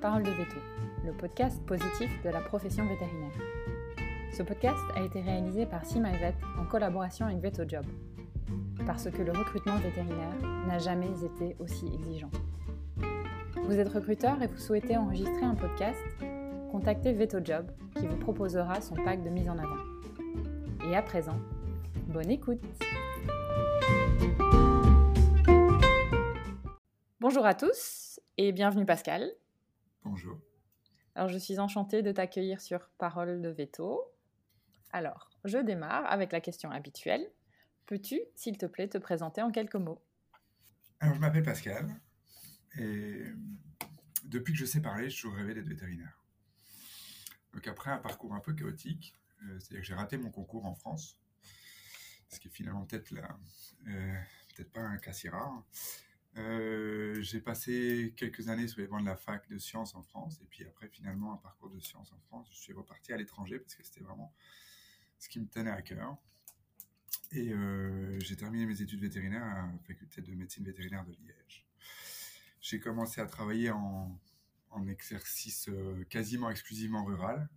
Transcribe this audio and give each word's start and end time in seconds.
Parole 0.00 0.22
de 0.22 0.30
Veto, 0.30 0.56
le 1.04 1.12
podcast 1.12 1.62
positif 1.66 2.10
de 2.24 2.30
la 2.30 2.40
profession 2.40 2.86
vétérinaire. 2.86 3.32
Ce 4.32 4.42
podcast 4.42 4.78
a 4.96 5.02
été 5.02 5.20
réalisé 5.20 5.66
par 5.66 5.84
SeaMyVet 5.84 6.34
en 6.58 6.64
collaboration 6.64 7.26
avec 7.26 7.40
VetoJob, 7.40 7.84
parce 8.86 9.10
que 9.10 9.20
le 9.20 9.32
recrutement 9.32 9.76
vétérinaire 9.76 10.34
n'a 10.66 10.78
jamais 10.78 11.10
été 11.22 11.54
aussi 11.58 11.86
exigeant. 11.92 12.30
Vous 13.62 13.78
êtes 13.78 13.90
recruteur 13.90 14.40
et 14.42 14.46
vous 14.46 14.56
souhaitez 14.56 14.96
enregistrer 14.96 15.42
un 15.42 15.54
podcast 15.54 16.00
Contactez 16.72 17.12
VetoJob 17.12 17.70
qui 17.96 18.06
vous 18.06 18.16
proposera 18.16 18.80
son 18.80 18.94
pack 18.94 19.22
de 19.22 19.28
mise 19.28 19.50
en 19.50 19.58
avant. 19.58 20.88
Et 20.88 20.96
à 20.96 21.02
présent, 21.02 21.36
bonne 22.06 22.30
écoute 22.30 22.62
Bonjour 27.20 27.44
à 27.44 27.52
tous 27.52 28.18
et 28.38 28.52
bienvenue 28.52 28.86
Pascal. 28.86 29.30
Bonjour. 30.02 30.38
Alors 31.14 31.28
je 31.28 31.38
suis 31.38 31.58
enchantée 31.58 32.02
de 32.02 32.12
t'accueillir 32.12 32.60
sur 32.60 32.88
Parole 32.98 33.42
de 33.42 33.48
Veto. 33.48 34.02
Alors, 34.92 35.30
je 35.44 35.58
démarre 35.58 36.06
avec 36.06 36.32
la 36.32 36.40
question 36.40 36.70
habituelle. 36.70 37.30
Peux-tu, 37.86 38.20
s'il 38.34 38.56
te 38.56 38.66
plaît, 38.66 38.88
te 38.88 38.98
présenter 38.98 39.42
en 39.42 39.50
quelques 39.50 39.76
mots? 39.76 40.02
Alors 41.00 41.14
je 41.14 41.20
m'appelle 41.20 41.42
Pascal 41.42 41.88
et 42.78 43.24
depuis 44.24 44.52
que 44.52 44.58
je 44.58 44.64
sais 44.64 44.80
parler, 44.80 45.10
je 45.10 45.16
toujours 45.16 45.34
rêvé 45.34 45.54
d'être 45.54 45.68
vétérinaire. 45.68 46.22
Donc 47.52 47.66
après 47.66 47.90
un 47.90 47.98
parcours 47.98 48.34
un 48.34 48.40
peu 48.40 48.54
chaotique, 48.54 49.14
euh, 49.42 49.58
c'est-à-dire 49.58 49.80
que 49.80 49.86
j'ai 49.86 49.94
raté 49.94 50.16
mon 50.18 50.30
concours 50.30 50.66
en 50.66 50.74
France, 50.74 51.18
ce 52.28 52.38
qui 52.38 52.48
est 52.48 52.50
finalement 52.50 52.84
peut-être 52.84 53.12
euh, 53.88 54.20
peut-être 54.54 54.72
pas 54.72 54.80
un 54.80 54.98
cas 54.98 55.12
si 55.12 55.28
rare. 55.28 55.64
Euh, 56.36 57.20
j'ai 57.22 57.40
passé 57.40 58.14
quelques 58.16 58.48
années 58.48 58.68
sur 58.68 58.80
les 58.80 58.86
bancs 58.86 59.00
de 59.00 59.06
la 59.06 59.16
fac 59.16 59.48
de 59.48 59.58
sciences 59.58 59.94
en 59.94 60.02
France, 60.02 60.40
et 60.42 60.46
puis 60.46 60.64
après, 60.64 60.88
finalement, 60.88 61.32
un 61.32 61.36
parcours 61.36 61.70
de 61.70 61.80
sciences 61.80 62.12
en 62.12 62.18
France. 62.20 62.48
Je 62.52 62.58
suis 62.58 62.72
reparti 62.72 63.12
à 63.12 63.16
l'étranger 63.16 63.58
parce 63.58 63.74
que 63.74 63.82
c'était 63.82 64.00
vraiment 64.00 64.32
ce 65.18 65.28
qui 65.28 65.40
me 65.40 65.46
tenait 65.46 65.70
à 65.70 65.82
cœur. 65.82 66.16
Et 67.32 67.52
euh, 67.52 68.18
j'ai 68.20 68.36
terminé 68.36 68.66
mes 68.66 68.80
études 68.80 69.00
vétérinaires 69.00 69.42
à 69.42 69.66
la 69.66 69.78
faculté 69.86 70.20
de 70.22 70.32
médecine 70.34 70.64
vétérinaire 70.64 71.04
de 71.04 71.12
Liège. 71.12 71.66
J'ai 72.60 72.80
commencé 72.80 73.20
à 73.20 73.26
travailler 73.26 73.70
en, 73.70 74.18
en 74.70 74.86
exercice 74.86 75.68
euh, 75.68 76.04
quasiment 76.10 76.50
exclusivement 76.50 77.04
rural, 77.04 77.48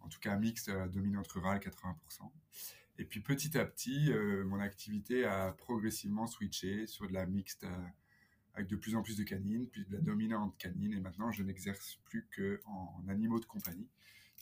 en 0.00 0.08
tout 0.08 0.18
cas 0.20 0.36
mixte 0.36 0.70
dominante 0.70 1.28
rurale 1.28 1.58
80%. 1.58 2.30
Et 3.00 3.04
puis 3.04 3.20
petit 3.20 3.56
à 3.56 3.64
petit, 3.64 4.10
mon 4.44 4.60
activité 4.60 5.24
a 5.24 5.52
progressivement 5.52 6.26
switché 6.26 6.86
sur 6.86 7.08
de 7.08 7.14
la 7.14 7.24
mixte 7.24 7.66
avec 8.54 8.68
de 8.68 8.76
plus 8.76 8.94
en 8.94 9.02
plus 9.02 9.16
de 9.16 9.22
canines, 9.22 9.66
puis 9.68 9.84
de 9.86 9.94
la 9.94 10.00
dominante 10.00 10.56
canine, 10.58 10.92
et 10.92 11.00
maintenant 11.00 11.30
je 11.30 11.42
n'exerce 11.42 11.98
plus 12.04 12.28
qu'en 12.36 13.02
animaux 13.08 13.40
de 13.40 13.46
compagnie, 13.46 13.88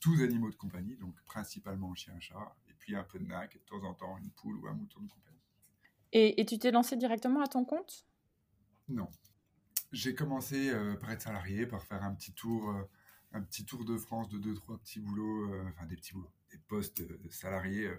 tous 0.00 0.23
animaux 0.23 0.50
de 0.50 0.56
compagnie, 0.56 0.97
donc 0.97 1.15
principalement 1.25 1.95
chien-chat, 1.95 2.56
et 2.69 2.75
puis 2.78 2.97
un 2.97 3.05
peu 3.05 3.19
de 3.19 3.27
nac, 3.27 3.55
et 3.55 3.59
de 3.59 3.65
temps 3.65 3.83
en 3.84 3.95
temps 3.95 4.19
une 4.19 4.31
poule 4.31 4.56
ou 4.56 4.67
un 4.67 4.75
mouton 4.75 5.00
de 5.00 5.09
compagnie. 5.09 5.39
Et, 6.12 6.45
tu 6.47 6.59
t'es 6.59 6.70
lancé 6.70 6.97
directement 6.97 7.43
à 7.43 7.48
ton 7.48 7.65
compte? 7.65 8.06
Non. 8.89 9.09
J'ai 9.93 10.15
commencé 10.15 10.70
euh, 10.70 10.97
par 10.97 11.11
être 11.11 11.22
salarié, 11.22 11.67
par 11.67 11.83
faire 11.84 12.03
un 12.03 12.15
petit 12.15 12.33
tour, 12.33 12.70
euh, 12.70 12.83
un 13.33 13.43
petit 13.43 13.65
tour 13.65 13.84
de 13.84 13.97
France 13.98 14.28
de 14.28 14.39
deux 14.39 14.55
trois 14.55 14.78
petits 14.78 15.00
boulots, 15.00 15.53
euh, 15.53 15.69
enfin 15.69 15.87
des 15.87 15.97
petits 15.97 16.15
boulots, 16.15 16.33
des 16.51 16.59
postes 16.59 17.03
de 17.03 17.31
salariés 17.31 17.91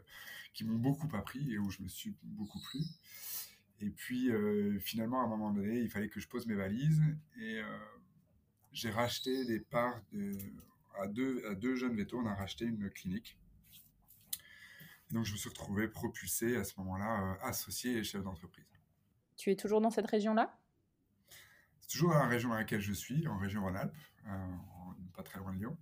qui 0.54 0.64
m'ont 0.64 0.78
beaucoup 0.78 1.10
appris 1.16 1.52
et 1.54 1.58
où 1.58 1.70
je 1.70 1.82
me 1.82 1.88
suis 1.88 2.16
beaucoup 2.24 2.60
plu. 2.60 2.80
Et 3.82 3.90
puis, 3.90 4.30
euh, 4.30 4.78
finalement, 4.80 5.22
à 5.22 5.24
un 5.24 5.28
moment 5.28 5.52
donné, 5.52 5.80
il 5.80 5.90
fallait 5.90 6.10
que 6.10 6.20
je 6.20 6.28
pose 6.28 6.48
mes 6.48 6.56
valises. 6.56 7.02
Et 7.38 7.60
euh, 7.60 7.80
j'ai 8.72 8.90
racheté 8.90 9.46
des 9.46 9.60
parts 9.60 10.02
de, 10.12 10.38
à, 10.96 11.08
deux, 11.08 11.46
à 11.50 11.56
deux 11.56 11.76
jeunes 11.76 11.96
vétos. 11.96 12.20
On 12.20 12.26
a 12.26 12.36
racheté 12.36 12.66
une 12.66 12.90
clinique. 12.90 13.38
Et 15.10 15.14
donc, 15.14 15.26
je 15.26 15.32
me 15.32 15.38
suis 15.38 15.50
retrouvé 15.50 15.88
propulsé 15.88 16.58
à 16.58 16.64
ce 16.64 16.74
moment-là, 16.80 17.22
euh, 17.22 17.48
associé 17.48 17.98
et 17.98 18.04
chef 18.04 18.22
d'entreprise. 18.24 18.66
Tu 19.38 19.50
es 19.52 19.56
toujours 19.56 19.80
dans 19.80 19.92
cette 19.92 20.08
région-là? 20.08 20.60
C'est 21.80 21.90
toujours 21.90 22.12
dans 22.12 22.20
la 22.20 22.28
région 22.28 22.50
dans 22.50 22.56
laquelle 22.56 22.82
je 22.82 22.94
suis, 22.94 23.26
en 23.28 23.38
région 23.38 23.64
Rhône-Alpes, 23.64 23.96
pas 25.16 25.24
très 25.24 25.40
loin 25.40 25.54
de 25.54 25.60
Lyon. 25.60 25.78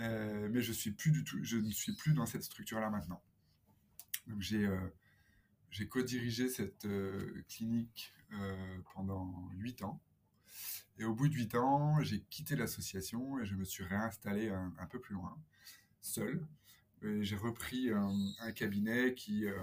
Mais 0.00 0.62
je, 0.62 0.70
ne 0.70 1.70
suis 1.70 1.94
plus 1.94 2.14
dans 2.14 2.26
cette 2.26 2.42
structure-là 2.42 2.90
maintenant. 2.90 3.22
Donc, 4.26 4.40
j'ai 4.40 4.68
j'ai 5.70 5.88
co-dirigé 5.88 6.48
cette 6.48 6.84
euh, 6.84 7.44
clinique 7.48 8.12
euh, 8.32 8.78
pendant 8.94 9.48
8 9.54 9.82
ans. 9.82 10.00
Et 10.98 11.04
au 11.04 11.14
bout 11.14 11.28
de 11.28 11.34
8 11.34 11.54
ans, 11.54 12.02
j'ai 12.02 12.20
quitté 12.22 12.56
l'association 12.56 13.38
et 13.40 13.46
je 13.46 13.54
me 13.54 13.64
suis 13.64 13.84
réinstallé 13.84 14.50
un, 14.50 14.86
peu 14.90 15.00
plus 15.00 15.14
loin, 15.14 15.38
seul. 16.00 16.46
J'ai 17.02 17.36
repris 17.36 17.90
un, 17.90 18.52
cabinet 18.52 19.14
qui, 19.14 19.46
euh, 19.46 19.56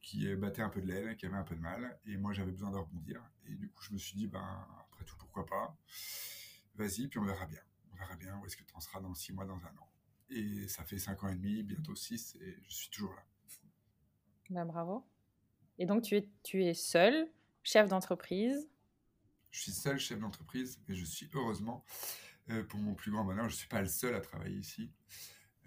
qui 0.00 0.34
battait 0.36 0.62
un 0.62 0.70
peu 0.70 0.80
de 0.80 0.86
l'aile, 0.86 1.16
qui 1.16 1.26
avait 1.26 1.36
un 1.36 1.42
peu 1.42 1.56
de 1.56 1.60
mal. 1.60 1.98
Et 2.06 2.16
moi, 2.16 2.32
j'avais 2.32 2.52
besoin 2.52 2.70
de 2.70 2.76
rebondir. 2.76 3.22
Et 3.46 3.54
du 3.54 3.68
coup, 3.68 3.82
je 3.82 3.92
me 3.92 3.98
suis 3.98 4.16
dit, 4.16 4.28
ben, 4.28 4.66
après 4.80 5.04
tout, 5.04 5.16
pourquoi 5.18 5.44
pas? 5.44 5.76
Vas-y, 6.76 7.08
puis 7.08 7.18
on 7.18 7.24
verra 7.24 7.46
bien. 7.46 7.60
On 7.94 7.96
verra 7.96 8.16
bien 8.16 8.36
où 8.38 8.46
est-ce 8.46 8.56
que 8.56 8.64
tu 8.64 8.74
en 8.74 8.80
seras 8.80 9.00
dans 9.00 9.14
6 9.14 9.32
mois, 9.32 9.44
dans 9.44 9.64
un 9.64 9.76
an. 9.78 9.88
Et 10.30 10.66
ça 10.66 10.82
fait 10.84 10.98
5 10.98 11.22
ans 11.22 11.28
et 11.28 11.36
demi, 11.36 11.62
bientôt 11.62 11.94
6, 11.94 12.36
et 12.40 12.58
je 12.66 12.74
suis 12.74 12.90
toujours 12.90 13.14
là. 13.14 13.24
Bah, 14.50 14.64
bravo. 14.64 15.06
Et 15.78 15.86
donc, 15.86 16.02
tu 16.02 16.16
es, 16.16 16.28
tu 16.42 16.64
es 16.64 16.74
seul, 16.74 17.30
chef 17.62 17.88
d'entreprise 17.88 18.68
Je 19.52 19.60
suis 19.60 19.72
seul 19.72 19.98
chef 19.98 20.18
d'entreprise, 20.18 20.80
mais 20.88 20.94
je 20.94 21.04
suis 21.04 21.30
heureusement, 21.34 21.84
euh, 22.50 22.64
pour 22.64 22.80
mon 22.80 22.94
plus 22.94 23.12
grand 23.12 23.24
bonheur, 23.24 23.48
je 23.48 23.54
ne 23.54 23.58
suis 23.58 23.68
pas 23.68 23.80
le 23.80 23.88
seul 23.88 24.14
à 24.14 24.20
travailler 24.20 24.58
ici. 24.58 24.90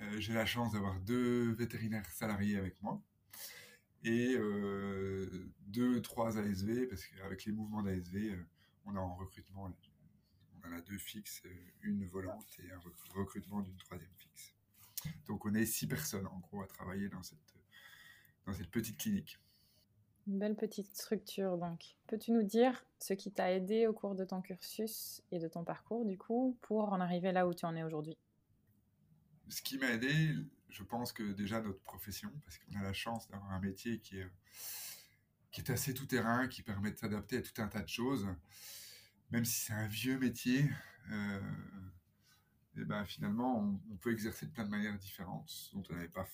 Euh, 0.02 0.20
j'ai 0.20 0.34
la 0.34 0.46
chance 0.46 0.74
d'avoir 0.74 1.00
deux 1.00 1.54
vétérinaires 1.54 2.10
salariés 2.12 2.58
avec 2.58 2.82
moi 2.82 3.02
et 4.04 4.36
euh, 4.38 5.50
deux, 5.62 6.02
trois 6.02 6.38
ASV, 6.38 6.88
parce 6.88 7.06
qu'avec 7.06 7.46
les 7.46 7.52
mouvements 7.54 7.82
d'ASV, 7.82 8.38
on 8.86 8.96
est 8.96 9.00
en 9.00 9.16
recrutement. 9.16 9.72
On 10.68 10.74
en 10.74 10.78
a 10.78 10.82
deux 10.82 10.98
fixes, 10.98 11.44
une 11.82 12.06
volante 12.08 12.58
et 12.60 12.72
un 12.72 12.80
recrutement 13.14 13.62
d'une 13.62 13.78
troisième 13.78 14.12
fixe. 14.18 14.54
Donc 15.28 15.46
on 15.46 15.54
est 15.54 15.66
six 15.66 15.88
personnes 15.88 16.28
en 16.28 16.40
gros 16.40 16.62
à 16.62 16.68
travailler 16.68 17.10
dans 17.10 17.24
cette 17.24 17.40
dans 18.46 18.54
cette 18.54 18.70
petite 18.70 18.98
clinique. 18.98 19.40
Une 20.26 20.40
belle 20.40 20.56
petite 20.56 20.96
structure 20.96 21.58
donc. 21.58 21.98
Peux-tu 22.08 22.32
nous 22.32 22.44
dire 22.44 22.86
ce 23.00 23.14
qui 23.14 23.32
t'a 23.32 23.52
aidé 23.52 23.88
au 23.88 23.94
cours 23.94 24.16
de 24.16 24.26
ton 24.26 24.42
cursus 24.42 25.22
et 25.32 25.40
de 25.40 25.48
ton 25.48 25.64
parcours 25.64 26.06
du 26.06 26.18
coup 26.18 26.58
pour 26.62 26.92
en 26.92 27.00
arriver 27.00 27.32
là 27.32 27.48
où 27.48 27.54
tu 27.54 27.66
en 27.66 27.76
es 27.76 27.84
aujourd'hui? 27.84 28.18
Ce 29.50 29.62
qui 29.62 29.78
m'a 29.78 29.92
aidé, 29.92 30.36
je 30.70 30.84
pense 30.84 31.14
que 31.14 31.24
déjà 31.32 31.62
notre 31.62 31.80
profession, 31.80 32.30
parce 32.44 32.58
qu'on 32.58 32.76
a 32.80 32.84
la 32.84 32.94
chance 32.94 33.30
d'avoir 33.30 33.52
un 33.52 33.60
métier 33.62 34.00
qui 34.00 34.18
est, 34.18 34.28
qui 35.52 35.62
est 35.62 35.70
assez 35.70 35.94
tout-terrain, 35.94 36.50
qui 36.50 36.64
permet 36.64 36.92
de 36.92 36.98
s'adapter 36.98 37.38
à 37.38 37.42
tout 37.42 37.62
un 37.62 37.68
tas 37.70 37.82
de 37.82 37.88
choses, 37.88 38.28
même 39.32 39.46
si 39.46 39.66
c'est 39.66 39.74
un 39.74 39.88
vieux 39.88 40.18
métier, 40.18 40.70
euh, 41.12 41.40
ben 42.76 43.06
finalement, 43.06 43.60
on, 43.92 43.98
peut 43.98 44.12
exercer 44.12 44.46
de 44.46 44.52
plein 44.52 44.66
de 44.66 44.70
manières 44.70 44.98
différentes, 44.98 45.72
dont 45.74 45.84
je 45.84 45.94
n'avais 45.94 46.08
pas, 46.08 46.28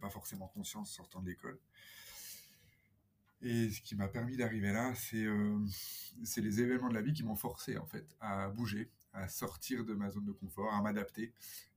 pas 0.00 0.10
forcément 0.10 0.48
conscience 0.48 0.92
sortant 0.92 1.20
de 1.20 1.28
l'école. 1.28 1.58
Et 3.42 3.70
ce 3.70 3.80
qui 3.80 3.94
m'a 3.94 4.08
permis 4.08 4.36
d'arriver 4.36 4.72
là, 4.72 4.94
c'est 4.94 5.24
euh, 5.24 5.58
les 6.36 6.60
événements 6.60 6.88
de 6.88 6.94
la 6.94 7.02
vie 7.02 7.12
qui 7.12 7.22
m'ont 7.22 7.36
forcé 7.36 7.78
en 7.78 7.86
fait 7.86 8.06
à 8.20 8.48
bouger, 8.48 8.90
à 9.12 9.28
sortir 9.28 9.84
de 9.84 9.94
ma 9.94 10.10
zone 10.10 10.26
de 10.26 10.32
confort, 10.32 10.72
à 10.74 10.82
m'adapter 10.82 11.32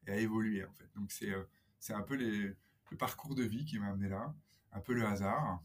et 0.07 0.11
à 0.11 0.17
évoluer 0.17 0.63
en 0.65 0.73
fait. 0.73 0.89
Donc 0.95 1.11
c'est 1.11 1.31
euh, 1.31 1.43
c'est 1.79 1.93
un 1.93 2.01
peu 2.01 2.15
le 2.15 2.55
parcours 2.97 3.35
de 3.35 3.43
vie 3.43 3.65
qui 3.65 3.79
m'a 3.79 3.87
amené 3.87 4.09
là, 4.09 4.33
un 4.73 4.79
peu 4.79 4.93
le 4.93 5.05
hasard, 5.05 5.61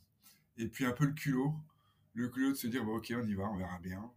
et 0.57 0.69
puis 0.69 0.85
un 0.85 0.93
peu 0.93 1.05
le 1.05 1.13
culot, 1.13 1.55
le 2.15 2.29
culot 2.29 2.51
de 2.51 2.55
se 2.55 2.67
dire 2.67 2.85
bon, 2.85 2.97
ok 2.97 3.13
on 3.17 3.27
y 3.27 3.35
va, 3.35 3.45
on 3.45 3.57
verra 3.57 3.79
bien, 3.79 4.11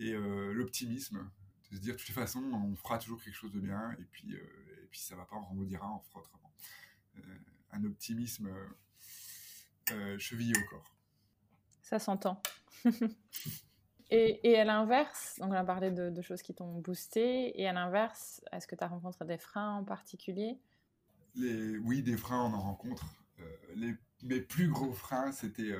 et 0.00 0.14
euh, 0.14 0.52
l'optimisme 0.54 1.30
de 1.70 1.76
se 1.76 1.80
dire 1.80 1.94
de 1.94 2.00
toute 2.00 2.14
façon 2.14 2.42
on 2.42 2.74
fera 2.74 2.98
toujours 2.98 3.22
quelque 3.22 3.34
chose 3.34 3.52
de 3.52 3.60
bien 3.60 3.92
et 3.92 4.04
puis 4.10 4.34
euh, 4.34 4.82
et 4.82 4.86
puis 4.90 4.98
ça 4.98 5.14
va 5.14 5.24
pas 5.24 5.36
on 5.36 5.44
remodira 5.44 5.88
on 5.94 6.00
fera 6.00 6.20
autrement. 6.20 6.52
Euh, 7.18 7.20
un 7.72 7.84
optimisme 7.84 8.50
chevillé 10.18 10.52
au 10.56 10.68
corps. 10.70 10.96
Ça 11.82 11.98
s'entend. 11.98 12.42
Et, 14.12 14.40
et, 14.42 14.58
à 14.58 14.64
l'inverse 14.64 15.36
donc 15.38 15.50
on 15.50 15.54
a 15.54 15.62
parlé 15.62 15.92
de, 15.92 16.20
choses 16.20 16.42
qui 16.42 16.52
t'ont 16.52 16.80
boosté 16.80 17.60
et 17.60 17.68
à 17.68 17.72
l'inverse 17.72 18.42
est-ce 18.50 18.66
que 18.66 18.74
tu 18.74 18.82
as 18.82 18.88
rencontré 18.88 19.24
des 19.24 19.38
freins 19.38 19.76
en 19.76 19.84
particulier? 19.84 20.58
Les, 21.36 21.78
oui 21.78 22.02
des 22.02 22.16
freins 22.16 22.42
on 22.42 22.52
en 22.52 22.60
rencontre. 22.60 23.06
Les, 23.76 23.94
mes 24.24 24.40
plus 24.40 24.66
gros 24.66 24.92
freins 24.92 25.30
c'était 25.30 25.72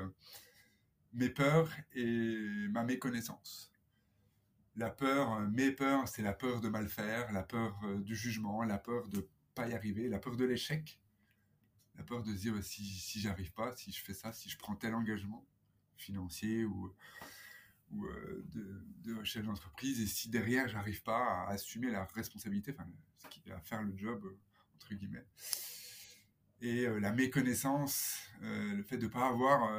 mes 1.12 1.28
peurs 1.28 1.72
et 1.96 2.68
ma 2.68 2.84
méconnaissance 2.84 3.69
la 4.76 4.90
peur, 4.90 5.32
euh, 5.32 5.46
mes 5.48 5.72
peurs, 5.72 6.08
c'est 6.08 6.22
la 6.22 6.32
peur 6.32 6.60
de 6.60 6.68
mal 6.68 6.88
faire, 6.88 7.32
la 7.32 7.42
peur 7.42 7.78
euh, 7.84 8.00
du 8.00 8.16
jugement, 8.16 8.62
la 8.62 8.78
peur 8.78 9.08
de 9.08 9.28
pas 9.54 9.68
y 9.68 9.74
arriver, 9.74 10.08
la 10.08 10.18
peur 10.18 10.36
de 10.36 10.44
l'échec, 10.44 11.00
la 11.96 12.04
peur 12.04 12.22
de 12.22 12.32
se 12.32 12.40
dire 12.40 12.62
si, 12.62 12.84
si 12.84 13.20
j'arrive 13.20 13.52
pas, 13.52 13.74
si 13.76 13.92
je 13.92 14.02
fais 14.02 14.14
ça, 14.14 14.32
si 14.32 14.48
je 14.48 14.56
prends 14.58 14.76
tel 14.76 14.94
engagement 14.94 15.46
financier 15.96 16.64
ou, 16.64 16.94
ou 17.90 18.06
de, 18.44 19.22
chef 19.22 19.44
d'entreprise 19.44 20.00
et 20.00 20.06
si 20.06 20.30
derrière 20.30 20.66
j'arrive 20.68 21.02
pas 21.02 21.44
à 21.44 21.50
assumer 21.50 21.90
la 21.90 22.06
responsabilité, 22.06 22.72
enfin, 22.72 22.88
va 23.46 23.60
faire 23.60 23.82
le 23.82 23.94
job 23.98 24.24
entre 24.76 24.94
guillemets. 24.94 25.26
Et 26.62 26.86
la 26.86 27.12
méconnaissance, 27.12 28.18
le 28.40 28.82
fait 28.82 28.96
de 28.96 29.06
ne 29.06 29.10
pas 29.10 29.28
avoir 29.28 29.70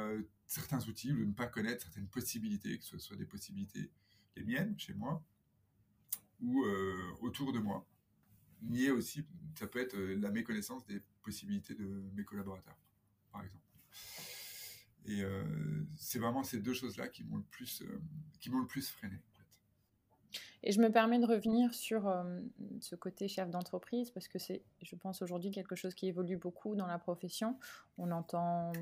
certains 0.46 0.80
outils 0.86 1.12
ou 1.12 1.18
de 1.18 1.24
ne 1.24 1.32
pas 1.32 1.48
connaître 1.48 1.82
certaines 1.82 2.08
possibilités, 2.08 2.78
que 2.78 2.84
ce 2.84 2.98
soit 2.98 3.16
des 3.16 3.26
possibilités 3.26 3.90
les 4.36 4.44
miennes 4.44 4.78
chez 4.78 4.94
moi 4.94 5.22
ou 6.40 6.64
autour 7.20 7.52
de 7.52 7.58
moi. 7.58 7.86
Nier 8.62 8.90
aussi, 8.90 9.24
ça 9.58 9.66
peut 9.66 9.80
être 9.80 9.96
la 9.96 10.30
méconnaissance 10.30 10.84
des 10.86 11.00
possibilités 11.22 11.74
de 11.74 11.84
mes 12.14 12.24
collaborateurs, 12.24 12.78
par 13.30 13.42
exemple. 13.42 13.64
Et 15.06 15.22
c'est 15.96 16.18
vraiment 16.18 16.44
ces 16.44 16.60
deux 16.60 16.74
choses-là 16.74 17.08
qui 17.08 17.24
m'ont 17.24 17.36
le 17.36 17.44
plus, 17.44 17.82
qui 18.40 18.50
m'ont 18.50 18.60
le 18.60 18.66
plus 18.66 18.88
freiné. 18.88 19.20
Et 20.64 20.70
je 20.70 20.80
me 20.80 20.90
permets 20.90 21.18
de 21.18 21.26
revenir 21.26 21.74
sur 21.74 22.08
ce 22.80 22.94
côté 22.94 23.26
chef 23.26 23.50
d'entreprise 23.50 24.12
parce 24.12 24.28
que 24.28 24.38
c'est, 24.38 24.62
je 24.80 24.94
pense, 24.94 25.20
aujourd'hui 25.20 25.50
quelque 25.50 25.74
chose 25.74 25.94
qui 25.94 26.06
évolue 26.06 26.36
beaucoup 26.36 26.76
dans 26.76 26.86
la 26.86 26.98
profession. 26.98 27.58
On 27.98 28.12
entend 28.12 28.72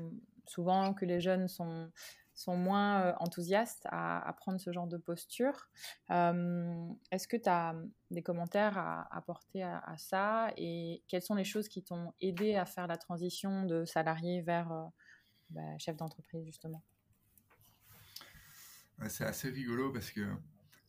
souvent 0.45 0.93
que 0.93 1.05
les 1.05 1.19
jeunes 1.19 1.47
sont, 1.47 1.91
sont 2.33 2.55
moins 2.55 3.15
enthousiastes 3.19 3.85
à, 3.91 4.33
prendre 4.37 4.59
ce 4.59 4.71
genre 4.71 4.87
de 4.87 4.97
posture. 4.97 5.69
Est-ce 6.09 7.27
que 7.27 7.37
tu 7.37 7.49
as 7.49 7.75
des 8.09 8.23
commentaires 8.23 8.77
à 8.77 9.15
apporter 9.15 9.63
à, 9.63 9.95
ça? 9.97 10.51
Et 10.57 11.03
quelles 11.07 11.21
sont 11.21 11.35
les 11.35 11.43
choses 11.43 11.67
qui 11.67 11.83
t'ont 11.83 12.13
aidé 12.21 12.55
à 12.55 12.65
faire 12.65 12.87
la 12.87 12.97
transition 12.97 13.65
de 13.65 13.85
salarié 13.85 14.41
vers 14.41 14.71
bah, 15.49 15.77
chef 15.77 15.97
d'entreprise, 15.97 16.45
justement? 16.45 16.83
C'est 19.07 19.25
assez 19.25 19.49
rigolo 19.49 19.91
parce 19.91 20.11
que 20.11 20.21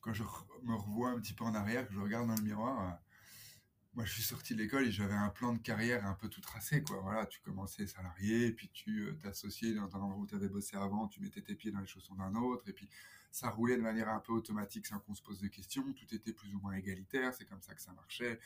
quand 0.01 0.13
je 0.13 0.25
me 0.63 0.75
revois 0.75 1.11
un 1.11 1.21
petit 1.21 1.33
peu 1.33 1.45
en 1.45 1.55
arrière, 1.55 1.87
que 1.87 1.95
je 1.95 2.01
regarde 2.01 2.29
dans 2.29 2.35
le 2.35 2.43
miroir, 2.43 2.81
euh, 2.81 2.93
moi 3.95 4.05
je 4.07 4.13
suis 4.13 4.23
sorti 4.23 4.55
de 4.55 4.61
l'école 4.61 4.87
et 4.87 4.91
j'avais 4.91 5.15
un 5.15 5.29
plan 5.29 5.53
de 5.53 5.59
carrière 5.59 6.07
un 6.07 6.15
peu 6.15 6.29
tout 6.29 6.41
tracé. 6.41 6.83
Quoi. 6.83 7.01
Voilà, 7.03 7.27
tu 7.27 7.41
commençais 7.41 7.87
salarié, 7.87 8.53
puis 8.53 8.71
tu 8.73 9.09
euh, 9.09 9.13
t'associais 9.23 9.75
dans 9.75 9.95
un 9.97 10.01
endroit 10.01 10.17
où 10.17 10.27
tu 10.27 10.35
avais 10.35 10.49
bossé 10.49 10.77
avant, 10.77 11.09
tu 11.09 11.21
mettais 11.21 11.43
tes 11.43 11.55
pieds 11.55 11.71
dans 11.71 11.81
les 11.81 11.87
chaussons 11.87 12.15
d'un 12.15 12.35
autre, 12.35 12.69
et 12.69 12.73
puis 12.73 12.89
ça 13.31 13.51
roulait 13.51 13.77
de 13.77 13.83
manière 13.83 14.09
un 14.09 14.21
peu 14.21 14.33
automatique 14.33 14.87
sans 14.87 14.99
qu'on 14.99 15.15
se 15.15 15.23
pose 15.23 15.41
de 15.41 15.49
questions. 15.49 15.93
Tout 15.93 16.15
était 16.15 16.33
plus 16.33 16.55
ou 16.55 16.61
moins 16.61 16.73
égalitaire, 16.75 17.35
c'est 17.35 17.45
comme 17.45 17.61
ça 17.61 17.75
que 17.75 17.83
ça 17.83 17.93
marchait. 17.93 18.41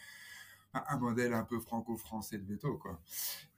Un 0.75 0.99
modèle 0.99 1.33
un 1.33 1.45
peu 1.45 1.59
franco-français 1.59 2.39
de 2.39 2.45
veto, 2.45 2.77
quoi. 2.77 3.01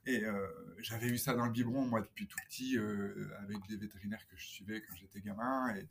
Et 0.06 0.24
euh, 0.24 0.46
j'avais 0.78 1.08
eu 1.08 1.18
ça 1.18 1.34
dans 1.34 1.46
le 1.46 1.50
biberon, 1.50 1.84
moi, 1.84 2.00
depuis 2.00 2.28
tout 2.28 2.36
petit, 2.46 2.78
avec 3.40 3.66
des 3.66 3.76
vétérinaires 3.76 4.24
que 4.28 4.36
je 4.36 4.46
suivais 4.46 4.82
quand 4.82 4.94
j'étais 4.94 5.20
gamin. 5.20 5.74
Et 5.74 5.88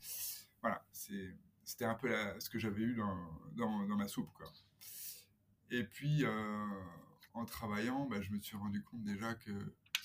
voilà, 0.62 0.86
c'était 0.92 1.86
un 1.86 1.96
peu 1.96 2.10
ce 2.40 2.50
que 2.50 2.60
j'avais 2.60 2.82
eu 2.82 2.96
dans, 2.96 3.18
dans, 3.58 3.98
ma 3.98 4.08
soupe. 4.08 4.32
Quoi. 4.34 4.50
Et 5.70 5.84
puis, 5.84 6.24
euh, 6.24 6.66
en 7.34 7.46
travaillant, 7.46 8.06
bah, 8.06 8.22
je 8.22 8.32
me 8.32 8.40
suis 8.40 8.58
rendu 8.58 8.84
compte 8.84 9.04
déjà 9.04 9.36
que 9.36 9.52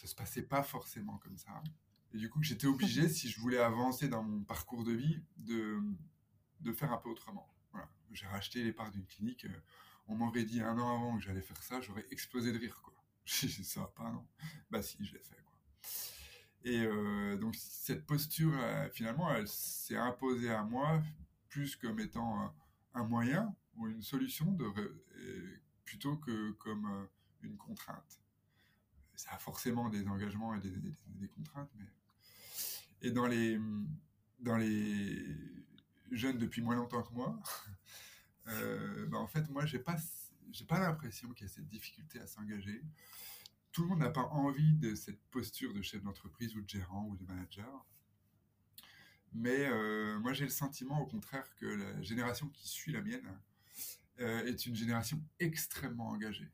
ça 0.00 0.06
se 0.06 0.14
passait 0.14 0.42
pas 0.42 0.62
forcément 0.62 1.18
comme 1.18 1.36
ça. 1.36 1.62
Et 2.12 2.18
du 2.18 2.28
coup, 2.28 2.40
que 2.40 2.46
j'étais 2.46 2.66
obligé, 2.66 3.08
si 3.08 3.28
je 3.30 3.40
voulais 3.40 3.58
avancer 3.58 4.08
dans 4.08 4.22
mon 4.22 4.42
parcours 4.42 4.84
de 4.84 4.92
vie, 4.92 5.22
de, 5.36 5.80
de 6.60 6.72
faire 6.72 6.92
un 6.92 6.98
peu 6.98 7.08
autrement. 7.08 7.48
Voilà. 7.72 7.88
J'ai 8.12 8.26
racheté 8.26 8.62
les 8.62 8.72
parts 8.72 8.90
d'une 8.90 9.06
clinique. 9.06 9.44
Euh, 9.46 9.62
on 10.08 10.16
m'aurait 10.16 10.44
dit 10.44 10.60
un 10.60 10.78
an 10.78 10.94
avant 10.94 11.16
que 11.16 11.22
j'allais 11.22 11.40
faire 11.40 11.62
ça, 11.62 11.80
j'aurais 11.80 12.06
explosé 12.10 12.52
de 12.52 12.58
rire. 12.58 12.82
Quoi. 12.82 12.92
Ça 13.24 13.80
va 13.80 13.86
pas, 13.86 14.10
non 14.10 14.26
Bah 14.70 14.82
si, 14.82 15.02
je 15.04 15.14
l'ai 15.14 15.20
fait. 15.20 15.42
Quoi. 15.44 15.58
Et 16.64 16.80
euh, 16.84 17.36
donc, 17.36 17.54
cette 17.56 18.04
posture, 18.04 18.52
finalement, 18.92 19.32
elle 19.32 19.48
s'est 19.48 19.96
imposée 19.96 20.50
à 20.50 20.64
moi 20.64 21.02
plus 21.52 21.76
comme 21.76 22.00
étant 22.00 22.54
un, 22.94 23.04
moyen 23.04 23.54
ou 23.76 23.88
une 23.88 24.02
solution 24.02 24.56
plutôt 25.84 26.16
que 26.16 26.52
comme 26.52 26.86
euh, 26.86 27.06
une 27.42 27.56
contrainte. 27.56 28.20
Ça 29.14 29.32
a 29.32 29.38
forcément 29.38 29.88
des 29.88 30.06
engagements 30.08 30.54
et 30.54 30.60
des, 30.60 31.28
contraintes, 31.28 31.70
et 33.02 33.10
dans 33.10 33.26
les 33.26 33.60
dans 34.40 34.56
les 34.56 35.36
jeunes 36.10 36.38
depuis 36.38 36.62
moins 36.62 36.76
longtemps 36.76 37.02
que 37.02 37.12
moi, 37.12 37.38
euh, 38.48 39.06
ben, 39.06 39.18
en 39.18 39.26
fait 39.26 39.48
moi 39.50 39.66
j'ai 39.66 39.78
pas 39.78 39.96
j'ai 40.50 40.64
pas 40.64 40.80
l'impression 40.80 41.32
qu'il 41.32 41.46
y 41.46 41.50
a 41.50 41.52
cette 41.52 41.68
difficulté 41.68 42.20
à 42.20 42.26
s'engager. 42.26 42.82
Tout 43.70 43.82
le 43.82 43.88
monde 43.88 44.00
n'a 44.00 44.10
pas 44.10 44.24
envie 44.24 44.74
de 44.74 44.94
cette 44.94 45.22
posture 45.30 45.72
de 45.72 45.82
chef 45.82 46.02
d'entreprise 46.02 46.54
ou 46.56 46.60
de 46.60 46.68
gérant 46.68 47.06
ou 47.06 47.16
de 47.16 47.24
manager. 47.24 47.86
Mais 49.34 49.66
euh, 49.66 50.18
moi, 50.20 50.34
j'ai 50.34 50.44
le 50.44 50.50
sentiment, 50.50 51.00
au 51.00 51.06
contraire, 51.06 51.48
que 51.56 51.64
la 51.64 52.02
génération 52.02 52.48
qui 52.48 52.68
suit 52.68 52.92
la 52.92 53.00
mienne 53.00 53.26
euh, 54.20 54.46
est 54.46 54.66
une 54.66 54.74
génération 54.74 55.22
extrêmement 55.38 56.08
engagée, 56.08 56.50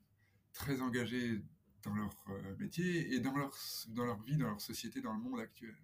très 0.52 0.80
engagée 0.80 1.42
dans 1.82 1.94
leur 1.94 2.14
euh, 2.28 2.56
métier 2.58 3.14
et 3.14 3.20
dans 3.20 3.36
leur, 3.36 3.56
dans 3.88 4.04
leur 4.04 4.20
vie, 4.22 4.36
dans 4.36 4.48
leur 4.48 4.60
société, 4.60 5.00
dans 5.00 5.12
le 5.12 5.20
monde 5.20 5.40
actuel. 5.40 5.76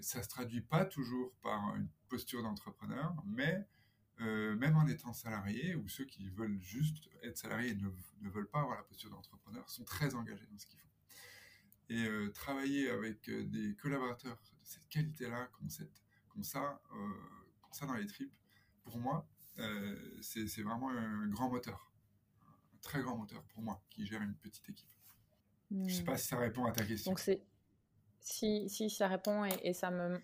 ça 0.00 0.18
ne 0.18 0.22
se 0.24 0.28
traduit 0.28 0.60
pas 0.60 0.84
toujours 0.84 1.34
par 1.42 1.74
une 1.76 1.88
posture 2.08 2.42
d'entrepreneur, 2.42 3.14
mais 3.26 3.66
même 4.18 4.76
en 4.76 4.86
étant 4.86 5.12
salarié, 5.12 5.74
ou 5.74 5.88
ceux 5.88 6.04
qui 6.04 6.30
veulent 6.30 6.60
juste 6.60 7.10
être 7.24 7.36
salariés 7.36 7.70
et 7.70 7.74
ne, 7.74 8.30
veulent 8.30 8.48
pas 8.48 8.60
avoir 8.60 8.76
la 8.76 8.84
posture 8.84 9.10
d'entrepreneur, 9.10 9.68
sont 9.68 9.82
très 9.82 10.14
engagés 10.14 10.46
dans 10.50 10.58
ce 10.58 10.66
qu'ils 10.66 10.78
font. 10.78 10.88
Et 11.88 12.32
travailler 12.32 12.88
avec 12.90 13.28
des 13.28 13.74
collaborateurs 13.74 14.38
cette 14.64 14.88
qualité-là, 14.88 15.48
comme, 15.52 16.42
ça, 16.42 16.80
euh, 16.92 17.08
ça 17.70 17.86
dans 17.86 17.94
les 17.94 18.06
tripes, 18.06 18.32
pour 18.82 18.98
moi, 18.98 19.26
euh, 19.58 20.18
c'est 20.20 20.62
vraiment 20.62 20.90
un 20.90 21.28
grand 21.28 21.48
moteur. 21.48 21.92
Un 22.42 22.78
très 22.82 23.00
grand 23.02 23.16
moteur 23.16 23.42
pour 23.44 23.62
moi, 23.62 23.80
qui 23.90 24.06
gère 24.06 24.22
une 24.22 24.34
petite 24.34 24.68
équipe. 24.68 24.88
Je 25.70 25.76
ne 25.76 25.88
sais 25.88 26.02
hmm. 26.02 26.06
pas 26.06 26.16
si 26.16 26.26
ça 26.28 26.38
répond 26.38 26.64
à 26.64 26.72
ta 26.72 26.84
question. 26.84 27.12
Donc 27.12 27.20
si, 28.20 28.68
si 28.68 28.90
ça 28.90 29.08
répond 29.08 29.44
et, 29.44 29.72
ça 29.72 29.90
me 29.90 30.20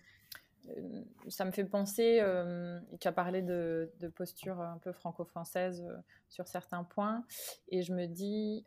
euh, 0.67 1.03
ça 1.27 1.43
me 1.45 1.51
fait 1.51 1.65
penser, 1.65 2.19
euh, 2.21 2.79
tu 2.99 3.07
as 3.07 3.11
parlé 3.11 3.41
de, 3.41 3.91
de, 3.99 4.07
posture 4.07 4.59
un 4.61 4.77
peu 4.77 4.91
franco-française 4.91 5.83
sur 6.29 6.47
certains 6.47 6.83
points, 6.83 7.25
et 7.69 7.81
je 7.81 7.93
me 7.93 8.05
dis 8.05 8.63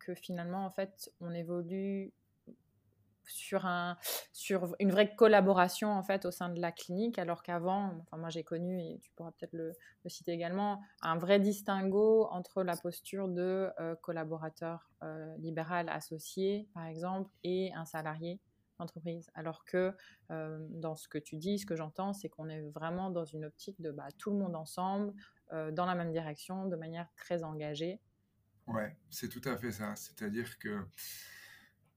que 0.00 0.14
finalement, 0.14 0.64
en 0.64 0.70
fait, 0.70 1.12
on 1.20 1.32
évolue 1.32 2.12
sur, 3.32 3.66
un, 3.66 3.96
sur 4.32 4.74
une 4.78 4.90
vraie 4.90 5.14
collaboration 5.14 5.90
en 5.92 6.02
fait 6.02 6.24
au 6.24 6.30
sein 6.30 6.48
de 6.48 6.60
la 6.60 6.72
clinique, 6.72 7.18
alors 7.18 7.42
qu'avant, 7.42 7.98
enfin 8.02 8.16
moi 8.16 8.30
j'ai 8.30 8.44
connu 8.44 8.80
et 8.80 8.98
tu 9.02 9.10
pourras 9.12 9.32
peut-être 9.32 9.54
le, 9.54 9.74
citer 10.06 10.32
également, 10.32 10.82
un 11.00 11.16
vrai 11.16 11.40
distinguo 11.40 12.26
entre 12.30 12.62
la 12.62 12.76
posture 12.76 13.28
de 13.28 13.70
euh, 13.80 13.94
collaborateur 13.96 14.90
euh, 15.02 15.36
libéral 15.38 15.88
associé 15.88 16.68
par 16.74 16.86
exemple 16.86 17.30
et 17.44 17.72
un 17.74 17.84
salarié 17.84 18.40
d'entreprise. 18.78 19.30
Alors 19.34 19.64
que 19.64 19.94
euh, 20.30 20.58
dans 20.70 20.96
ce 20.96 21.08
que 21.08 21.18
tu 21.18 21.36
dis, 21.36 21.58
ce 21.58 21.66
que 21.66 21.76
j'entends, 21.76 22.12
c'est 22.12 22.28
qu'on 22.28 22.48
est 22.48 22.62
vraiment 22.70 23.10
dans 23.10 23.24
une 23.24 23.44
optique 23.44 23.80
de 23.80 23.90
bah, 23.90 24.08
tout 24.18 24.30
le 24.30 24.36
monde 24.36 24.56
ensemble, 24.56 25.12
dans 25.72 25.84
la 25.84 25.94
même 25.94 26.12
direction, 26.12 26.64
de 26.64 26.76
manière 26.76 27.06
très 27.14 27.42
engagée. 27.42 28.00
Ouais, 28.66 28.96
c'est 29.10 29.28
tout 29.28 29.46
à 29.46 29.54
fait 29.58 29.72
ça. 29.72 29.94
C'est-à-dire 29.96 30.58
que 30.58 30.82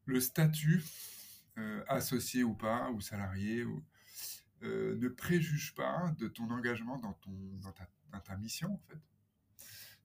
le 0.06 0.20
statut 0.20 0.84
associé 1.88 2.44
ou 2.44 2.54
pas, 2.54 2.92
ou 2.92 3.02
salarié, 3.02 3.66
euh, 4.64 4.96
ne 4.96 5.10
préjuge 5.10 5.76
pas 5.76 6.14
de 6.18 6.28
ton 6.28 6.50
engagement 6.50 6.98
dans, 6.98 7.14
ton, 7.14 7.32
dans, 7.62 8.20
ta, 8.22 8.38
mission, 8.38 8.74
en 8.74 8.82
fait, 8.88 9.00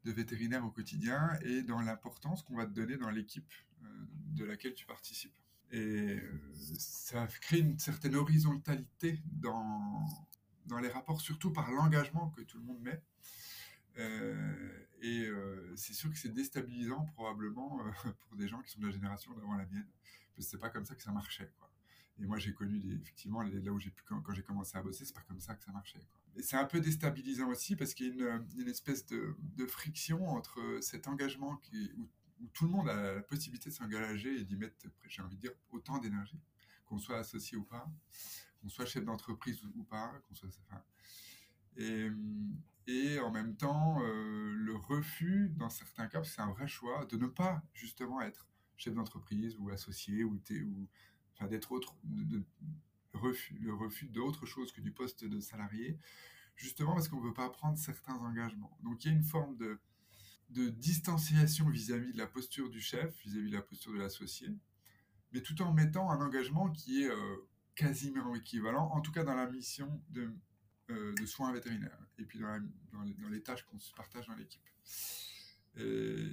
de 0.05 0.13
vétérinaire 0.13 0.65
au 0.65 0.71
quotidien 0.71 1.39
et 1.43 1.63
dans 1.63 1.81
l'importance 1.81 2.43
qu'on 2.43 2.57
va 2.57 2.67
te 2.67 2.73
donner 2.73 2.97
dans 2.97 3.11
l'équipe 3.11 3.53
euh, 3.83 3.87
de 4.35 4.45
laquelle 4.45 4.75
tu 4.75 4.87
participes. 4.87 5.35
Et 5.73 6.21
ça 6.79 7.27
crée 7.41 7.61
une 7.61 7.79
certaine 7.79 8.17
horizontalité 8.17 9.23
dans, 9.25 10.05
dans 10.67 10.81
les 10.81 10.89
rapports, 10.89 11.21
surtout 11.21 11.53
par 11.53 11.71
l'engagement 11.71 12.31
que 12.31 12.43
tout 12.43 12.59
le 12.59 12.65
monde 12.65 12.81
met. 12.81 13.01
Et 13.97 15.29
c'est 15.77 15.95
sûr 15.95 16.11
que 16.11 16.19
c'est 16.19 16.33
déstabilisant 16.33 17.05
probablement 17.15 17.81
pour 18.29 18.37
des 18.37 18.49
gens 18.49 18.61
qui 18.63 18.71
sont 18.71 18.81
de 18.81 18.87
la 18.87 18.93
génération 18.93 19.33
d'avant 19.35 19.55
la 19.55 19.67
mienne, 19.67 19.89
c'est 20.39 20.59
pas 20.59 20.71
comme 20.71 20.85
ça 20.85 20.95
que 20.95 21.03
ça 21.03 21.13
marchait, 21.13 21.51
quoi. 21.59 21.71
Et 22.19 22.27
moi, 22.27 22.39
j'ai 22.39 22.53
connu 22.53 22.83
effectivement 23.01 23.43
là 23.43 23.73
où 23.73 23.81
j'ai 23.81 23.91
pu 23.91 24.03
quand, 24.05 24.23
j'ai 24.33 24.43
commencé 24.43 24.77
à 24.77 24.83
bosser, 24.83 25.07
c'est 25.07 25.15
pas 25.15 25.23
comme 25.23 25.41
ça 25.41 25.55
que 25.55 25.65
ça 25.65 25.73
marchait. 25.73 26.01
Et 26.37 26.43
c'est 26.43 26.57
un 26.57 26.67
peu 26.67 26.81
déstabilisant 26.81 27.49
aussi 27.49 27.77
parce 27.77 27.95
qu'il 27.95 28.15
y 28.15 28.23
a 28.23 28.43
une, 28.59 28.69
espèce 28.69 29.07
de, 29.07 29.35
friction 29.67 30.29
entre 30.29 30.79
cet 30.83 31.09
engagement 31.09 31.61
où, 31.99 32.09
tout 32.55 32.65
le 32.65 32.71
monde 32.71 32.89
a 32.89 33.15
la 33.15 33.23
possibilité 33.23 33.69
de 33.71 33.75
s'engager 33.75 34.41
et 34.41 34.45
d'y 34.45 34.57
mettre, 34.57 34.75
j'ai 35.07 35.23
envie 35.23 35.37
de 35.37 35.41
dire, 35.43 35.53
autant 35.71 35.99
d'énergie, 35.99 36.41
qu'on 36.87 36.99
soit 36.99 37.19
associé 37.19 37.57
ou 37.57 37.65
pas, 37.65 37.87
qu'on 38.61 38.69
soit 38.69 38.87
chef 38.87 39.05
d'entreprise 39.05 39.63
ou, 39.63 39.85
pas, 39.85 40.13
qu'on 40.27 40.35
soit, 40.35 40.49
et, 41.77 42.11
en 43.23 43.31
même 43.31 43.57
temps, 43.57 44.03
euh, 44.03 44.53
le 44.55 44.75
refus, 44.77 45.51
dans 45.57 45.71
certains 45.71 46.07
cas, 46.07 46.23
c'est 46.25 46.41
un 46.41 46.51
vrai 46.51 46.69
choix, 46.69 47.07
de 47.07 47.17
ne 47.17 47.27
pas 47.27 47.63
justement 47.75 48.21
être 48.21 48.47
chef 48.77 48.95
d'entreprise 48.95 49.57
ou 49.59 49.71
associé 49.71 50.25
ou, 50.25 50.41
enfin, 51.35 51.47
d'être 51.47 51.73
autre, 51.73 51.97
refus, 53.13 53.55
le 53.61 53.75
refus 53.75 54.07
d'autre 54.07 54.47
chose 54.47 54.73
que 54.73 54.81
du 54.81 54.93
poste 54.93 55.25
de 55.25 55.41
salarié, 55.41 55.99
justement 56.57 56.95
parce 56.95 57.09
qu'on 57.09 57.21
ne 57.21 57.27
veut 57.27 57.35
pas 57.35 57.51
prendre 57.51 57.79
certains 57.79 58.15
engagements. 58.15 58.77
Donc 58.83 59.05
il 59.05 59.09
y 59.09 59.11
a 59.11 59.17
une 59.17 59.25
forme 59.25 59.57
de, 59.57 59.81
de 60.51 60.69
distanciation 60.69 61.69
vis-à-vis 61.69 62.13
de 62.13 62.19
la 62.19 62.27
posture 62.27 62.71
du 62.71 62.81
chef, 62.81 63.17
vis-à-vis 63.25 63.51
de 63.51 63.57
la 63.57 63.63
posture 63.63 63.93
de 63.93 63.99
l'associé, 63.99 64.49
mais 65.33 65.43
tout 65.43 65.61
en 65.63 65.73
mettant 65.73 66.11
un 66.11 66.21
engagement 66.21 66.71
qui 66.71 67.03
est 67.03 67.11
euh, 67.11 67.37
quasiment 67.75 68.35
équivalent, 68.35 68.91
en 68.93 69.01
tout 69.01 69.13
cas 69.13 69.25
dans 69.25 69.35
la 69.35 69.51
mission 69.51 70.03
de, 70.11 70.33
de 70.91 71.27
soins 71.27 71.53
vétérinaires, 71.53 71.99
et 72.19 72.25
puis 72.25 72.39
dans, 72.39 72.61
dans, 72.93 73.29
les, 73.29 73.43
tâches 73.43 73.65
qu'on 73.65 73.79
se 73.79 73.93
partage 73.95 74.27
dans 74.27 74.35
l'équipe. 74.35 74.69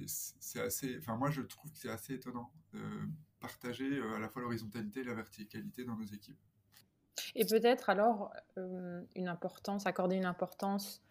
c'est 0.06 0.60
assez, 0.60 0.98
enfin 0.98 1.16
moi 1.16 1.30
je 1.30 1.42
trouve 1.42 1.72
que 1.72 1.78
c'est 1.78 1.90
assez 1.90 2.14
étonnant 2.14 2.52
de 2.72 2.80
partager 3.40 3.98
euh, 3.98 4.16
à 4.16 4.18
la 4.18 4.28
fois 4.28 4.42
l'horizontalité 4.42 5.00
et 5.00 5.04
la 5.04 5.14
verticalité 5.14 5.84
dans 5.84 5.96
nos 5.96 6.06
équipes. 6.06 6.38
Et 7.34 7.44
peut-être 7.44 7.90
alors 7.90 8.32
une 9.14 9.28
importance, 9.28 9.86
accorder 9.86 10.16
une 10.16 10.24
importance 10.24 11.02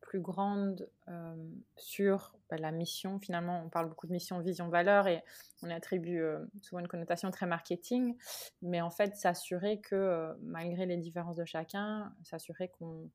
plus 0.00 0.20
grande 0.20 0.88
euh, 1.08 1.36
sur 1.76 2.34
bah, 2.48 2.56
la 2.56 2.72
mission. 2.72 3.18
Finalement, 3.20 3.62
on 3.64 3.68
parle 3.68 3.88
beaucoup 3.88 4.06
de 4.06 4.12
mission, 4.12 4.40
vision, 4.40 4.68
valeur 4.68 5.06
et 5.06 5.22
on 5.62 5.70
attribue 5.70 6.20
euh, 6.20 6.44
souvent 6.62 6.80
une 6.80 6.88
connotation 6.88 7.30
très 7.30 7.46
marketing. 7.46 8.16
Mais 8.62 8.80
en 8.80 8.90
fait, 8.90 9.16
s'assurer 9.16 9.80
que 9.80 9.94
euh, 9.94 10.34
malgré 10.42 10.86
les 10.86 10.96
différences 10.96 11.36
de 11.36 11.44
chacun, 11.44 12.12
s'assurer 12.24 12.68
qu'on 12.68 13.10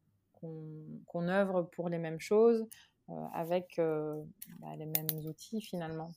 qu'on 1.07 1.27
œuvre 1.27 1.63
pour 1.63 1.89
les 1.89 1.97
mêmes 1.97 2.19
choses 2.19 2.67
avec 3.33 3.77
bah, 3.79 4.75
les 4.77 4.85
mêmes 4.85 5.25
outils 5.25 5.59
finalement. 5.59 6.11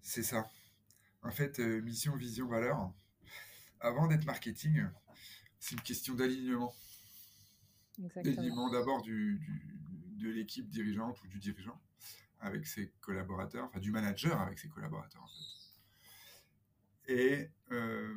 C'est 0.00 0.22
ça. 0.22 0.48
En 1.22 1.30
fait, 1.30 1.58
mission, 1.58 2.16
vision, 2.16 2.46
valeur, 2.48 2.90
avant 3.80 4.06
d'être 4.06 4.24
marketing, 4.24 4.86
c'est 5.58 5.74
une 5.74 5.82
question 5.82 6.14
d'alignement. 6.14 6.72
D'alignement 7.98 8.70
d'abord 8.70 9.02
du, 9.02 9.40
de 10.18 10.28
l'équipe 10.28 10.68
dirigeante 10.68 11.22
ou 11.22 11.28
du 11.28 11.38
dirigeant 11.38 11.80
avec 12.40 12.66
ses 12.66 12.92
collaborateurs, 13.00 13.64
enfin 13.64 13.80
du 13.80 13.90
manager 13.90 14.40
avec 14.40 14.58
ses 14.58 14.68
collaborateurs 14.68 15.22
en 15.22 15.26
fait. 15.26 15.42
Et, 17.08 17.50
euh, 17.70 18.14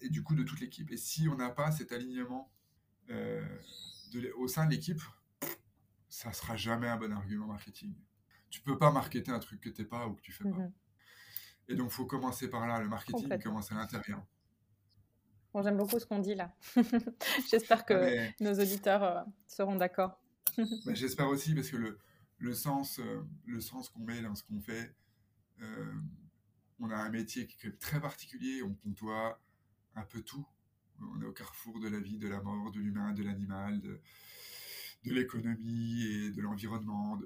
et 0.00 0.08
du 0.08 0.22
coup 0.22 0.34
de 0.34 0.42
toute 0.42 0.60
l'équipe. 0.60 0.90
Et 0.90 0.96
si 0.96 1.28
on 1.28 1.36
n'a 1.36 1.50
pas 1.50 1.70
cet 1.70 1.92
alignement 1.92 2.52
euh, 3.10 3.42
au 4.36 4.48
sein 4.48 4.66
de 4.66 4.70
l'équipe, 4.70 5.00
ça 6.08 6.32
sera 6.32 6.56
jamais 6.56 6.88
un 6.88 6.96
bon 6.96 7.12
argument 7.12 7.46
marketing. 7.46 7.94
Tu 8.50 8.60
peux 8.60 8.78
pas 8.78 8.90
marketer 8.90 9.30
un 9.30 9.38
truc 9.38 9.60
que 9.60 9.68
tu 9.68 9.82
n'es 9.82 9.88
pas 9.88 10.06
ou 10.06 10.14
que 10.14 10.20
tu 10.20 10.32
fais 10.32 10.44
pas. 10.44 10.56
Mhm. 10.56 10.72
Et 11.68 11.74
donc, 11.74 11.90
il 11.90 11.94
faut 11.94 12.06
commencer 12.06 12.48
par 12.48 12.66
là. 12.66 12.80
Le 12.80 12.88
marketing 12.88 13.40
commence 13.42 13.70
à 13.72 13.74
l'intérieur. 13.74 14.24
Bon, 15.58 15.64
J'aime 15.64 15.76
beaucoup 15.76 15.98
ce 15.98 16.06
qu'on 16.06 16.20
dit 16.20 16.36
là. 16.36 16.54
J'espère 17.50 17.84
que 17.84 17.94
ah, 17.94 18.32
nos 18.38 18.52
auditeurs 18.52 19.02
euh, 19.02 19.22
seront 19.48 19.74
d'accord. 19.74 20.22
Bah, 20.86 20.94
j'espère 20.94 21.26
aussi 21.28 21.52
parce 21.52 21.68
que 21.68 21.76
le, 21.76 21.98
le 22.38 22.54
sens, 22.54 23.00
euh, 23.00 23.22
le 23.44 23.60
sens 23.60 23.88
qu'on 23.88 24.04
met 24.04 24.22
dans 24.22 24.36
ce 24.36 24.44
qu'on 24.44 24.60
fait, 24.60 24.94
euh, 25.60 25.92
on 26.78 26.90
a 26.90 26.96
un 26.96 27.10
métier 27.10 27.48
qui 27.48 27.66
est 27.66 27.76
très 27.80 28.00
particulier, 28.00 28.62
on 28.62 28.72
côtoie 28.72 29.40
un 29.96 30.04
peu 30.04 30.22
tout. 30.22 30.46
On 31.00 31.20
est 31.22 31.26
au 31.26 31.32
carrefour 31.32 31.80
de 31.80 31.88
la 31.88 31.98
vie, 31.98 32.18
de 32.18 32.28
la 32.28 32.40
mort, 32.40 32.70
de 32.70 32.78
l'humain, 32.78 33.12
de 33.12 33.24
l'animal, 33.24 33.80
de, 33.80 34.00
de 35.06 35.12
l'économie 35.12 36.04
et 36.04 36.30
de 36.30 36.40
l'environnement. 36.40 37.18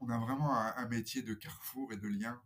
On 0.00 0.08
a 0.08 0.18
vraiment 0.18 0.54
un, 0.54 0.88
métier 0.88 1.22
de 1.22 1.34
carrefour 1.34 1.92
et 1.92 1.96
de 1.96 2.06
lien, 2.06 2.40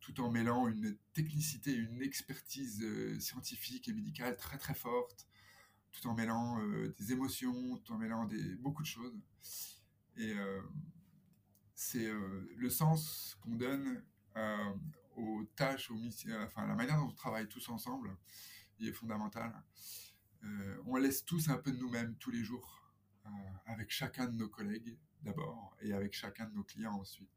tout 0.00 0.20
en 0.20 0.30
mêlant 0.30 0.66
une 0.68 0.96
technicité, 1.12 1.72
une 1.72 2.02
expertise 2.02 2.82
euh, 2.82 3.18
scientifique 3.20 3.88
et 3.88 3.92
médicale 3.92 4.36
très 4.36 4.58
très 4.58 4.74
forte, 4.74 5.26
tout 5.92 6.06
en 6.08 6.14
mêlant 6.14 6.60
euh, 6.60 6.94
des 6.98 7.12
émotions, 7.12 7.76
tout 7.78 7.92
en 7.92 7.98
mêlant 7.98 8.24
des, 8.24 8.56
beaucoup 8.56 8.82
de 8.82 8.88
choses. 8.88 9.18
Et 10.16 10.32
euh, 10.32 10.62
c'est 11.74 12.10
le 12.56 12.68
sens 12.68 13.38
qu'on 13.40 13.54
donne 13.54 14.04
aux 15.16 15.44
tâches, 15.56 15.90
aux 15.90 15.94
missions, 15.94 16.36
enfin 16.42 16.66
la 16.66 16.74
manière 16.74 16.98
dont 16.98 17.08
on 17.08 17.14
travaille 17.14 17.48
tous 17.48 17.68
ensemble, 17.70 18.14
il 18.78 18.88
est 18.88 18.92
fondamental. 18.92 19.52
on 20.84 20.96
laisse 20.96 21.24
tous 21.24 21.48
un 21.48 21.56
peu 21.56 21.72
de 21.72 21.78
nous-mêmes 21.78 22.16
tous 22.16 22.30
les 22.30 22.44
jours, 22.44 22.92
avec 23.64 23.90
chacun 23.90 24.26
de 24.26 24.36
nos 24.36 24.48
collègues 24.48 24.98
d'abord, 25.22 25.74
et 25.80 25.94
avec 25.94 26.12
chacun 26.12 26.46
de 26.46 26.54
nos 26.54 26.64
clients 26.64 27.00
ensuite. 27.00 27.30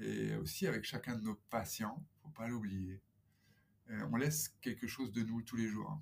Et 0.00 0.34
aussi 0.36 0.66
avec 0.66 0.84
chacun 0.84 1.14
de 1.16 1.22
nos 1.22 1.36
patients, 1.50 2.04
faut 2.22 2.30
pas 2.30 2.48
l'oublier. 2.48 3.00
on 3.88 4.16
laisse 4.16 4.48
quelque 4.60 4.86
chose 4.86 5.12
de 5.12 5.22
nous 5.22 5.42
tous 5.42 5.56
les 5.56 5.68
jours. 5.68 6.00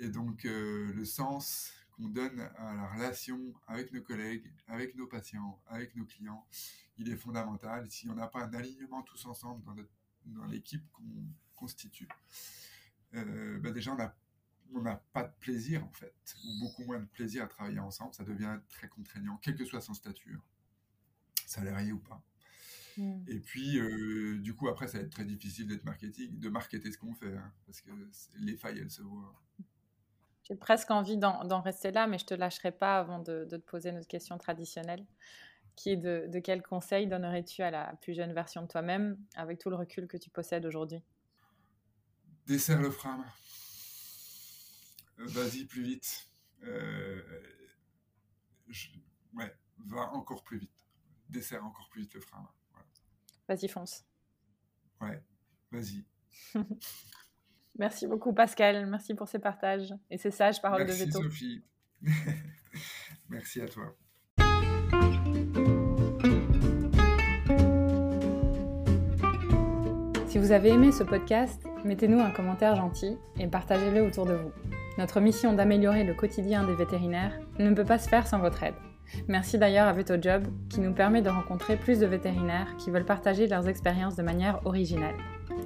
Et 0.00 0.08
donc, 0.08 0.46
euh, 0.46 0.92
le 0.94 1.04
sens 1.04 1.72
qu'on 1.92 2.08
donne 2.08 2.40
à 2.40 2.74
la 2.74 2.88
relation 2.88 3.52
avec 3.66 3.92
nos 3.92 4.00
collègues, 4.00 4.50
avec 4.66 4.94
nos 4.96 5.06
patients, 5.06 5.62
avec 5.66 5.94
nos 5.94 6.06
clients, 6.06 6.46
il 6.96 7.10
est 7.10 7.16
fondamental. 7.16 7.90
Si 7.90 8.08
on 8.08 8.14
n'a 8.14 8.26
pas 8.26 8.44
un 8.44 8.54
alignement 8.54 9.02
tous 9.02 9.26
ensemble 9.26 9.62
dans, 10.24 10.46
l'équipe 10.46 10.90
qu'on 10.92 11.26
constitue, 11.54 12.08
euh, 13.12 13.58
ben 13.58 13.72
déjà, 13.72 13.92
on 14.72 14.80
n'a 14.80 14.96
pas 15.12 15.24
de 15.24 15.32
plaisir, 15.38 15.84
en 15.84 15.92
fait, 15.92 16.14
ou 16.46 16.60
beaucoup 16.60 16.84
moins 16.84 17.00
de 17.00 17.04
plaisir 17.04 17.44
à 17.44 17.46
travailler 17.46 17.80
ensemble. 17.80 18.14
Ça 18.14 18.24
devient 18.24 18.58
très 18.70 18.88
contraignant, 18.88 19.38
quel 19.42 19.54
que 19.54 19.66
soit 19.66 19.82
son 19.82 19.92
statut, 19.92 20.34
hein. 20.34 20.42
salarié 21.44 21.92
ou 21.92 21.98
pas. 21.98 22.22
Hmm. 22.96 23.22
Et 23.28 23.38
puis, 23.38 23.78
euh, 23.78 24.38
du 24.38 24.54
coup, 24.54 24.68
après, 24.68 24.88
ça 24.88 24.98
va 24.98 25.04
être 25.04 25.10
très 25.10 25.24
difficile 25.24 25.66
d'être 25.66 25.84
marketing, 25.84 26.38
de 26.38 26.48
marketer 26.48 26.90
ce 26.92 26.98
qu'on 26.98 27.14
fait, 27.14 27.36
hein, 27.36 27.52
parce 27.66 27.80
que 27.80 27.90
les 28.38 28.56
failles, 28.56 28.78
elles 28.78 28.90
se 28.90 29.02
voient. 29.02 29.34
J'ai 30.44 30.56
presque 30.56 30.90
envie 30.90 31.16
d'en 31.16 31.60
rester 31.60 31.92
là, 31.92 32.06
mais 32.06 32.18
je 32.18 32.24
ne 32.24 32.28
te 32.28 32.34
lâcherai 32.34 32.72
pas 32.72 32.98
avant 32.98 33.20
de, 33.20 33.46
te 33.48 33.56
poser 33.56 33.92
notre 33.92 34.08
question 34.08 34.36
traditionnelle, 34.36 35.06
qui 35.76 35.90
est 35.90 35.96
de, 35.96 36.26
de 36.28 36.38
quel 36.40 36.62
conseil 36.62 37.06
donnerais-tu 37.06 37.62
à 37.62 37.70
la 37.70 37.94
plus 38.00 38.14
jeune 38.14 38.32
version 38.32 38.62
de 38.62 38.66
toi-même, 38.66 39.16
avec 39.36 39.58
tout 39.58 39.70
le 39.70 39.76
recul 39.76 40.08
que 40.08 40.16
tu 40.16 40.28
possèdes 40.28 40.66
aujourd'hui? 40.66 41.02
Desserre 42.46 42.80
le 42.80 42.90
frein. 42.90 43.24
Euh, 45.20 45.26
vas-y 45.26 45.64
plus 45.66 45.82
vite. 45.82 46.28
Euh, 46.64 47.22
ouais, 49.34 49.54
va 49.86 50.12
encore 50.14 50.42
plus 50.42 50.58
vite. 50.58 50.72
Desserre 51.28 51.64
encore 51.64 51.88
plus 51.90 52.02
vite 52.02 52.14
le 52.14 52.20
frein. 52.20 52.48
Vas-y, 53.50 53.66
fonce. 53.66 54.04
Ouais, 55.00 55.20
vas-y. 55.72 56.04
Merci 57.78 58.06
beaucoup 58.06 58.32
Pascal, 58.32 58.86
merci 58.86 59.14
pour 59.14 59.26
ces 59.26 59.40
partages 59.40 59.92
et 60.08 60.18
ces 60.18 60.30
sages 60.30 60.62
paroles 60.62 60.86
de 60.86 60.92
veto. 60.92 61.20
Merci 61.20 61.22
Sophie. 61.22 61.64
merci 63.28 63.60
à 63.60 63.66
toi. 63.66 63.96
Si 70.28 70.38
vous 70.38 70.52
avez 70.52 70.68
aimé 70.68 70.92
ce 70.92 71.02
podcast, 71.02 71.64
mettez-nous 71.84 72.20
un 72.20 72.30
commentaire 72.30 72.76
gentil 72.76 73.16
et 73.38 73.48
partagez-le 73.48 74.02
autour 74.02 74.26
de 74.26 74.34
vous. 74.34 74.52
Notre 74.96 75.20
mission 75.20 75.54
d'améliorer 75.54 76.04
le 76.04 76.14
quotidien 76.14 76.64
des 76.64 76.76
vétérinaires 76.76 77.36
ne 77.58 77.74
peut 77.74 77.84
pas 77.84 77.98
se 77.98 78.08
faire 78.08 78.28
sans 78.28 78.38
votre 78.38 78.62
aide. 78.62 78.74
Merci 79.28 79.58
d'ailleurs 79.58 79.88
à 79.88 79.92
VetoJob 79.92 80.46
qui 80.68 80.80
nous 80.80 80.92
permet 80.92 81.22
de 81.22 81.28
rencontrer 81.28 81.76
plus 81.76 81.98
de 81.98 82.06
vétérinaires 82.06 82.76
qui 82.78 82.90
veulent 82.90 83.04
partager 83.04 83.46
leurs 83.46 83.68
expériences 83.68 84.16
de 84.16 84.22
manière 84.22 84.60
originale. 84.64 85.14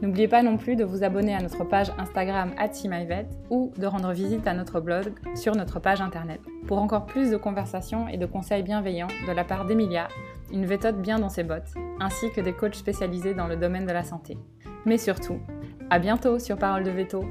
N'oubliez 0.02 0.28
pas 0.28 0.42
non 0.42 0.56
plus 0.56 0.76
de 0.76 0.84
vous 0.84 1.04
abonner 1.04 1.34
à 1.34 1.40
notre 1.40 1.64
page 1.64 1.92
Instagram 1.98 2.52
@simyvet 2.72 3.28
ou 3.50 3.72
de 3.78 3.86
rendre 3.86 4.12
visite 4.12 4.46
à 4.46 4.54
notre 4.54 4.80
blog 4.80 5.12
sur 5.34 5.54
notre 5.54 5.78
page 5.78 6.00
internet 6.00 6.40
pour 6.66 6.78
encore 6.78 7.06
plus 7.06 7.30
de 7.30 7.36
conversations 7.36 8.08
et 8.08 8.16
de 8.16 8.26
conseils 8.26 8.62
bienveillants 8.62 9.08
de 9.26 9.32
la 9.32 9.44
part 9.44 9.66
d'Emilia, 9.66 10.08
une 10.52 10.66
vétote 10.66 11.00
bien 11.00 11.18
dans 11.18 11.28
ses 11.28 11.44
bottes, 11.44 11.74
ainsi 12.00 12.30
que 12.32 12.40
des 12.40 12.52
coachs 12.52 12.74
spécialisés 12.74 13.34
dans 13.34 13.46
le 13.46 13.56
domaine 13.56 13.86
de 13.86 13.92
la 13.92 14.04
santé. 14.04 14.36
Mais 14.84 14.98
surtout, 14.98 15.38
à 15.90 15.98
bientôt 15.98 16.38
sur 16.38 16.58
Parole 16.58 16.84
de 16.84 16.90
Veto 16.90 17.24